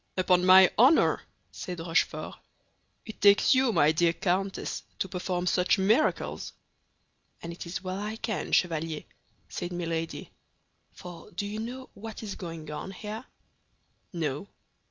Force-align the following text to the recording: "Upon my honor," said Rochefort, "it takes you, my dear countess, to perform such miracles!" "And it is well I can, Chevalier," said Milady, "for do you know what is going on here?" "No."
"Upon 0.17 0.43
my 0.47 0.71
honor," 0.79 1.21
said 1.51 1.77
Rochefort, 1.77 2.33
"it 3.05 3.21
takes 3.21 3.53
you, 3.53 3.71
my 3.71 3.91
dear 3.91 4.13
countess, 4.13 4.81
to 4.97 5.07
perform 5.07 5.45
such 5.45 5.77
miracles!" 5.77 6.53
"And 7.43 7.53
it 7.53 7.67
is 7.67 7.83
well 7.83 7.99
I 7.99 8.15
can, 8.15 8.51
Chevalier," 8.51 9.03
said 9.47 9.71
Milady, 9.71 10.31
"for 10.91 11.29
do 11.29 11.45
you 11.45 11.59
know 11.59 11.89
what 11.93 12.23
is 12.23 12.33
going 12.33 12.71
on 12.71 12.89
here?" 12.89 13.25
"No." 14.11 14.47